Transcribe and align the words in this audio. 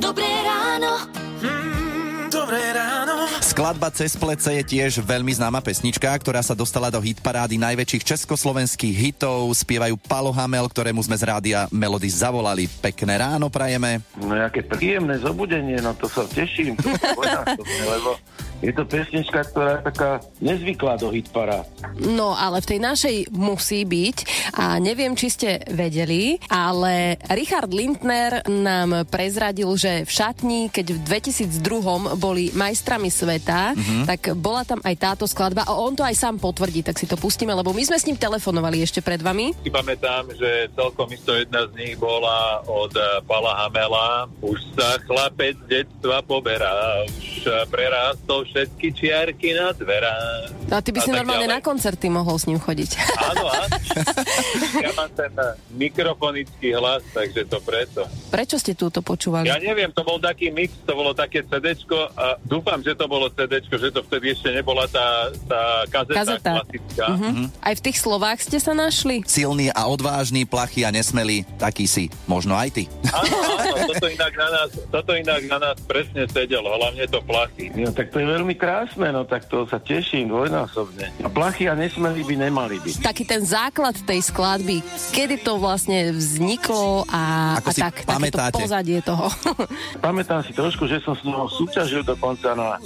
Dobré 0.00 0.24
ráno. 0.24 0.92
Dobré 2.32 2.72
ráno. 2.72 3.28
Skladba 3.44 3.92
Cez 3.92 4.16
plece 4.16 4.48
je 4.56 4.64
tiež 4.64 5.04
veľmi 5.04 5.28
známa 5.36 5.60
pesnička, 5.60 6.08
ktorá 6.16 6.40
sa 6.40 6.56
dostala 6.56 6.88
do 6.88 6.96
hitparády 7.04 7.60
najväčších 7.60 8.16
československých 8.16 8.96
hitov. 8.96 9.52
Spievajú 9.52 10.00
Palo 10.00 10.32
Hamel, 10.32 10.64
ktorému 10.72 11.04
sme 11.04 11.20
z 11.20 11.28
rádia 11.28 11.68
Melody 11.68 12.08
zavolali. 12.08 12.64
Pekné 12.80 13.20
ráno 13.20 13.52
prajeme. 13.52 14.00
No 14.16 14.32
aké 14.40 14.64
príjemné 14.64 15.20
zobudenie, 15.20 15.76
no 15.84 15.92
to 15.92 16.08
sa 16.08 16.24
teším. 16.24 16.80
To 16.80 16.88
lebo 17.84 18.16
je 18.60 18.72
to 18.76 18.84
pesnička, 18.84 19.40
ktorá 19.50 19.80
je 19.80 19.88
taká 19.88 20.10
nezvyklá 20.44 21.00
do 21.00 21.08
hitparád. 21.08 21.64
No, 21.96 22.36
ale 22.36 22.60
v 22.60 22.76
tej 22.76 22.80
našej 22.80 23.16
musí 23.32 23.88
byť. 23.88 24.16
A 24.60 24.76
neviem, 24.76 25.16
či 25.16 25.32
ste 25.32 25.64
vedeli, 25.72 26.36
ale 26.52 27.16
Richard 27.32 27.72
Lindner 27.72 28.44
nám 28.48 29.08
prezradil, 29.08 29.68
že 29.80 30.04
v 30.04 30.10
šatni, 30.12 30.60
keď 30.68 30.92
v 30.92 31.00
2002 31.08 32.20
boli 32.20 32.52
majstrami 32.52 33.08
sveta, 33.08 33.72
mm-hmm. 33.72 34.04
tak 34.04 34.20
bola 34.36 34.62
tam 34.68 34.80
aj 34.84 34.94
táto 35.00 35.24
skladba 35.24 35.64
a 35.64 35.72
on 35.76 35.96
to 35.96 36.04
aj 36.04 36.16
sám 36.16 36.36
potvrdí, 36.36 36.84
tak 36.84 37.00
si 37.00 37.08
to 37.08 37.16
pustíme, 37.16 37.52
lebo 37.56 37.72
my 37.72 37.80
sme 37.80 37.96
s 37.96 38.04
ním 38.04 38.20
telefonovali 38.20 38.84
ešte 38.84 39.00
pred 39.00 39.24
vami. 39.24 39.56
Si 39.64 39.72
pamätám, 39.72 40.28
že 40.36 40.68
celkom 40.76 41.08
isto 41.16 41.32
jedna 41.32 41.64
z 41.68 41.72
nich 41.80 41.96
bola 41.96 42.60
od 42.68 42.92
Pala 43.24 43.64
Hamela. 43.64 44.28
Už 44.44 44.60
sa 44.76 45.00
chlapec 45.08 45.56
detstva 45.64 46.20
poberá, 46.20 47.04
už 47.08 47.39
prerástol 47.68 48.44
všetky 48.48 48.86
čiarky 48.92 49.54
na 49.56 49.72
dverách. 49.72 50.70
No 50.70 50.74
a 50.78 50.80
ty 50.84 50.90
by 50.94 51.00
si 51.02 51.10
normálne 51.10 51.48
ďalej. 51.48 51.56
na 51.58 51.64
koncerty 51.64 52.06
mohol 52.12 52.36
s 52.38 52.44
ním 52.46 52.60
chodiť. 52.60 52.90
Áno, 53.32 53.44
áno. 53.48 53.76
Ja 54.80 54.90
mám 54.96 55.10
ten 55.12 55.32
mikrofonický 55.76 56.72
hlas, 56.72 57.04
takže 57.12 57.44
to 57.44 57.58
preto. 57.60 58.06
Prečo 58.32 58.56
ste 58.56 58.72
túto 58.72 59.04
počúvali? 59.04 59.50
Ja 59.50 59.60
neviem, 59.60 59.92
to 59.92 60.00
bol 60.06 60.16
taký 60.16 60.48
mix, 60.48 60.72
to 60.86 60.94
bolo 60.96 61.12
také 61.12 61.44
CDčko 61.44 62.12
a 62.16 62.38
dúfam, 62.46 62.80
že 62.80 62.96
to 62.96 63.10
bolo 63.10 63.28
CDčko, 63.28 63.74
že 63.76 63.90
to 63.92 64.00
vtedy 64.06 64.32
ešte 64.32 64.48
nebola 64.54 64.86
tá, 64.88 65.28
tá 65.48 65.62
kazeta, 65.90 66.16
kazeta. 66.16 66.52
klasická. 66.62 67.04
Uh-huh. 67.12 67.46
Aj 67.60 67.74
v 67.76 67.82
tých 67.82 67.98
slovách 68.00 68.38
ste 68.46 68.58
sa 68.62 68.72
našli? 68.72 69.20
Silný 69.26 69.68
a 69.74 69.84
odvážny, 69.90 70.46
plachý 70.46 70.86
a 70.86 70.90
nesmelý, 70.94 71.44
taký 71.60 71.84
si. 71.84 72.08
Možno 72.24 72.56
aj 72.56 72.70
ty. 72.72 72.84
Áno, 73.10 73.36
áno, 73.58 73.74
toto 73.92 74.06
inak 74.08 74.32
na 74.36 74.48
nás, 74.48 74.70
toto 74.88 75.10
inak 75.16 75.42
na 75.50 75.58
nás 75.58 75.76
presne 75.84 76.24
sedelo, 76.30 76.70
hlavne 76.72 77.04
to 77.10 77.18
plachý. 77.30 77.64
No 77.78 77.94
tak 77.94 78.10
to 78.10 78.18
je 78.18 78.26
veľmi 78.26 78.54
krásne, 78.58 79.08
no 79.14 79.22
tak 79.22 79.46
to 79.46 79.62
sa 79.70 79.78
teším 79.78 80.34
dvojnásobne. 80.34 81.06
A 81.22 81.28
plachy 81.30 81.70
a 81.70 81.78
nesmelí 81.78 82.26
by 82.26 82.34
nemali 82.50 82.82
byť. 82.82 83.06
Taký 83.06 83.22
ten 83.22 83.46
základ 83.46 83.94
tej 84.02 84.20
skladby, 84.26 84.82
kedy 85.14 85.38
to 85.46 85.62
vlastne 85.62 86.10
vzniklo 86.10 87.06
a, 87.06 87.54
Ako 87.62 87.70
a 87.70 87.72
si 87.72 87.80
tak, 87.80 87.94
pamätáte? 88.02 88.58
takéto 88.58 88.66
pozadie 88.66 88.98
toho. 89.06 89.30
Pamätám 90.06 90.42
si 90.42 90.50
trošku, 90.50 90.90
že 90.90 90.98
som 91.06 91.14
s 91.14 91.22
ňou 91.22 91.46
súťažil 91.46 92.02
dokonca 92.02 92.58
na, 92.58 92.82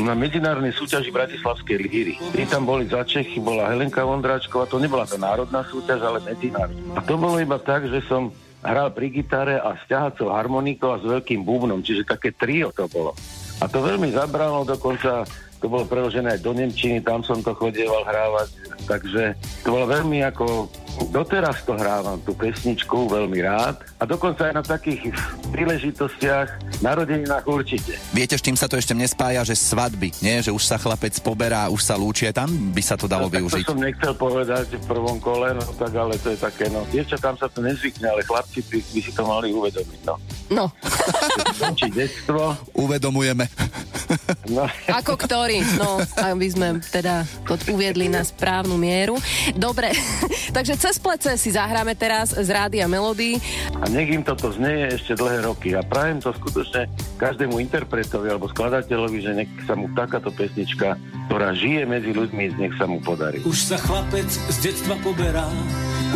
na 0.00 0.14
medzinárodnej 0.16 0.72
súťaži 0.72 1.12
Bratislavskej 1.12 1.76
líry. 1.76 2.14
Tí 2.32 2.42
tam 2.48 2.64
boli 2.64 2.88
za 2.88 3.04
Čechy, 3.04 3.42
bola 3.42 3.68
Helenka 3.68 4.00
Vondráčková, 4.00 4.64
to 4.70 4.80
nebola 4.80 5.04
to 5.04 5.20
národná 5.20 5.60
súťaž, 5.68 6.00
ale 6.00 6.18
medzinárodná. 6.24 6.96
A 6.96 7.00
to 7.04 7.20
bolo 7.20 7.36
iba 7.36 7.60
tak, 7.60 7.84
že 7.90 8.00
som 8.08 8.32
hral 8.68 8.92
pri 8.92 9.08
gitare 9.08 9.56
a 9.56 9.72
s 9.74 9.82
ťahacou 9.88 10.28
harmonikou 10.28 10.92
a 10.92 11.00
s 11.00 11.04
veľkým 11.08 11.40
bubnom, 11.42 11.80
čiže 11.80 12.04
také 12.04 12.36
trio 12.36 12.68
to 12.76 12.84
bolo. 12.92 13.16
A 13.58 13.66
to 13.66 13.80
veľmi 13.80 14.12
zabralo, 14.12 14.68
dokonca 14.68 15.24
to 15.58 15.66
bolo 15.66 15.88
preložené 15.88 16.38
aj 16.38 16.44
do 16.44 16.54
Nemčiny, 16.54 17.02
tam 17.02 17.26
som 17.26 17.42
to 17.42 17.50
chodieval 17.56 18.06
hrávať, 18.06 18.48
takže 18.86 19.34
to 19.66 19.68
bolo 19.74 19.90
veľmi 19.90 20.22
ako 20.22 20.70
doteraz 21.10 21.62
to 21.62 21.78
hrávam, 21.78 22.18
tú 22.22 22.34
pesničku, 22.34 23.06
veľmi 23.06 23.38
rád. 23.42 23.82
A 23.98 24.04
dokonca 24.06 24.50
aj 24.50 24.54
na 24.58 24.64
takých 24.64 25.14
príležitostiach, 25.54 26.80
narodeninách 26.82 27.44
určite. 27.46 27.98
Viete, 28.14 28.38
s 28.38 28.42
čím 28.42 28.58
sa 28.58 28.66
to 28.66 28.78
ešte 28.78 28.94
nespája, 28.94 29.42
že 29.46 29.58
svadby, 29.58 30.14
nie? 30.22 30.42
Že 30.42 30.54
už 30.54 30.62
sa 30.64 30.76
chlapec 30.78 31.14
poberá, 31.22 31.70
už 31.70 31.82
sa 31.82 31.94
lúčie, 31.98 32.30
tam 32.34 32.50
by 32.74 32.82
sa 32.82 32.94
to 32.98 33.10
dalo 33.10 33.26
no, 33.26 33.34
využiť. 33.34 33.64
To 33.66 33.74
som 33.74 33.82
nechcel 33.82 34.14
povedať 34.14 34.66
v 34.74 34.84
prvom 34.86 35.18
kole, 35.22 35.54
no 35.54 35.64
tak 35.78 35.92
ale 35.94 36.14
to 36.18 36.34
je 36.34 36.38
také, 36.38 36.70
no. 36.70 36.86
tam 37.18 37.34
sa 37.38 37.46
to 37.50 37.62
nezvykne, 37.62 38.06
ale 38.06 38.22
chlapci 38.26 38.62
by, 38.66 38.78
by 38.78 39.00
si 39.02 39.12
to 39.14 39.22
mali 39.26 39.50
uvedomiť, 39.54 40.00
no. 40.06 40.14
No. 40.48 40.64
detstvo. 41.92 42.56
Uvedomujeme. 42.72 43.48
No. 44.48 44.64
Ako 44.88 45.20
ktorý, 45.20 45.60
no, 45.76 46.00
aby 46.16 46.48
sme 46.48 46.80
teda 46.80 47.28
to 47.44 47.60
uviedli 47.68 48.08
na 48.08 48.24
správnu 48.24 48.80
mieru. 48.80 49.20
Dobre, 49.52 49.92
takže 50.56 50.80
cez 50.80 50.96
plece 50.96 51.36
si 51.36 51.52
zahráme 51.52 51.92
teraz 51.92 52.32
z 52.32 52.48
Rádia 52.48 52.88
Melody. 52.88 53.36
A 53.76 53.84
nech 53.92 54.08
im 54.08 54.24
toto 54.24 54.48
znieje 54.48 54.96
ešte 54.96 55.20
dlhé 55.20 55.44
roky. 55.44 55.76
A 55.76 55.84
prajem 55.84 56.24
to 56.24 56.32
skutočne 56.32 56.88
každému 57.20 57.60
interpretovi 57.60 58.32
alebo 58.32 58.48
skladateľovi, 58.48 59.18
že 59.20 59.32
nech 59.36 59.50
sa 59.68 59.76
mu 59.76 59.92
takáto 59.92 60.32
pesnička, 60.32 60.96
ktorá 61.28 61.52
žije 61.52 61.84
medzi 61.84 62.16
ľuďmi, 62.16 62.44
nech 62.56 62.74
sa 62.80 62.88
mu 62.88 63.04
podarí. 63.04 63.44
Už 63.44 63.58
sa 63.58 63.76
chlapec 63.76 64.26
z 64.32 64.56
detstva 64.64 64.96
poberá, 65.04 65.44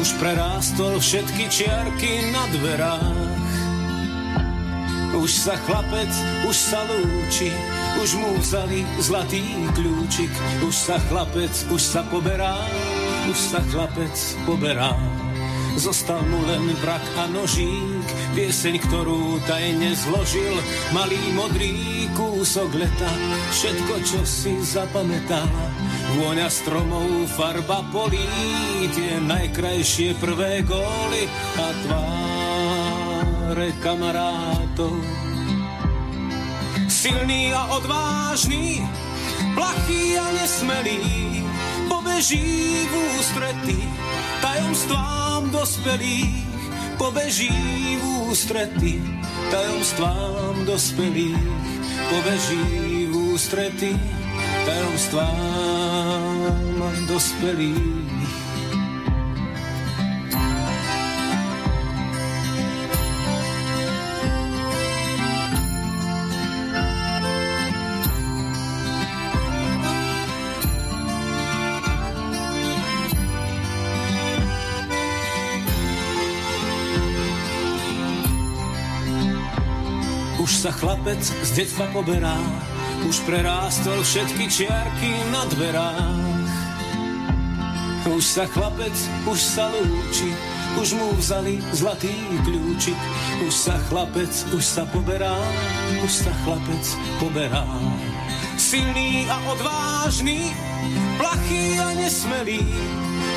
už 0.00 0.08
prerástol 0.16 0.96
všetky 0.96 1.52
čiarky 1.52 2.32
na 2.32 2.44
dverách. 2.56 3.32
Už 5.12 5.28
sa 5.28 5.52
chlapec, 5.68 6.08
už 6.48 6.56
sa 6.56 6.80
lúči, 6.88 7.52
už 8.00 8.10
mu 8.16 8.30
vzali 8.40 8.86
zlatý 9.02 9.44
kľúčik. 9.76 10.32
Už 10.64 10.74
sa 10.74 10.96
chlapec, 11.10 11.52
už 11.68 11.82
sa 11.82 12.00
poberá, 12.08 12.56
už 13.28 13.38
sa 13.38 13.60
chlapec 13.68 14.16
poberá. 14.48 14.96
Zostal 15.72 16.20
mu 16.28 16.44
len 16.44 16.68
brak 16.84 17.00
a 17.16 17.24
nožík, 17.32 18.04
pieseň, 18.36 18.76
ktorú 18.88 19.40
tajne 19.48 19.96
zložil, 19.96 20.52
malý 20.92 21.20
modrý 21.32 21.72
kúsok 22.12 22.76
leta, 22.76 23.12
všetko, 23.56 23.94
čo 24.04 24.20
si 24.28 24.52
zapamätá. 24.60 25.48
Vôňa 26.20 26.52
stromov, 26.52 27.24
farba 27.32 27.80
polí, 27.88 28.28
tie 28.92 29.16
najkrajšie 29.24 30.12
prvé 30.20 30.60
góly 30.60 31.24
a 31.56 31.68
tváre 31.88 33.72
kamarátov. 33.80 35.31
Silný 36.92 37.54
a 37.56 37.72
odvážny, 37.72 38.84
plachý 39.56 40.18
a 40.18 40.32
nesmelý, 40.32 41.40
pobeží 41.88 42.84
v 42.84 42.94
ústrety 43.18 43.80
tajomstvám 44.44 45.50
dospelých, 45.50 46.46
pobeží 47.00 47.96
v 47.96 48.04
ústrety 48.28 49.00
tajomstvám 49.50 50.68
dospelých, 50.68 51.40
pobeží 52.12 53.08
v 53.08 53.16
ústrety 53.16 53.96
tajomstvám 54.68 56.52
dospelých. 57.08 58.01
Sa 80.50 80.74
chlapec 80.74 81.22
z 81.22 81.50
detstva 81.54 81.86
poberá, 81.94 82.34
už 83.06 83.22
prerástol 83.28 84.02
všetky 84.02 84.48
čiarky 84.48 85.12
na 85.30 85.46
dverách. 85.46 86.50
Už 88.10 88.24
sa 88.26 88.44
chlapec, 88.50 88.94
už 89.30 89.38
sa 89.38 89.70
lúči, 89.70 90.34
už 90.80 90.98
mu 90.98 91.14
vzali 91.14 91.62
zlatý 91.70 92.10
kľúčik. 92.42 92.98
Už 93.46 93.54
sa 93.54 93.78
chlapec, 93.86 94.32
už 94.50 94.64
sa 94.64 94.82
poberá, 94.90 95.36
už 96.02 96.10
sa 96.10 96.32
chlapec 96.42 96.84
poberá. 97.22 97.62
Silný 98.58 99.30
a 99.30 99.38
odvážny, 99.52 100.50
plachý 101.18 101.78
a 101.78 101.94
nesmelý, 101.94 102.66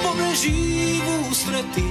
pobeží 0.00 1.00
v 1.00 1.08
ústrety 1.28 1.86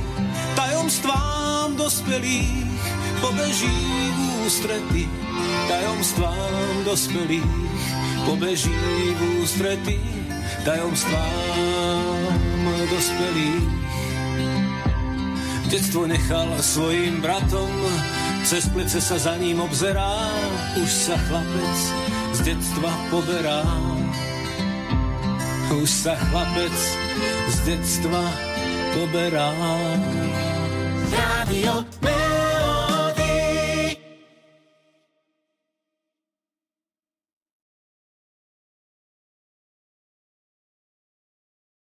tajomstvám 0.55 1.75
dospelých, 1.75 2.81
pobeží 3.21 4.12
ústrety 4.43 5.07
tajomstvám 5.67 6.83
dospelých 6.83 7.63
pobeží 8.25 8.75
v 9.15 9.21
ústrety 9.43 9.99
tajomstvám 10.65 12.43
dospelých. 12.91 13.67
Detstvo 15.71 16.05
nechal 16.05 16.53
svojim 16.61 17.17
bratom, 17.21 17.71
cez 18.45 18.69
plece 18.69 19.01
sa 19.01 19.17
za 19.17 19.33
ním 19.41 19.57
obzerá, 19.59 20.29
už 20.77 20.89
sa 20.91 21.17
chlapec 21.17 21.77
z 22.37 22.39
detstva 22.53 22.91
poberá. 23.09 23.65
Už 25.73 25.89
sa 25.89 26.13
chlapec 26.13 26.75
z 27.49 27.55
detstva 27.65 28.21
poberá. 28.93 29.49
Radio 31.09 31.81